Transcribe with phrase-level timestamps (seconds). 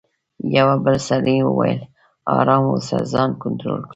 [0.57, 1.79] یوه بل سړي وویل:
[2.37, 3.89] آرام اوسه، ځان کنټرول کړه.